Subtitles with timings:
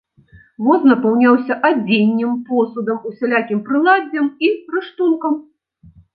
[0.67, 5.33] Воз напаўняўся адзеннем, посудам, усялякім прыладдзем і рыштункам.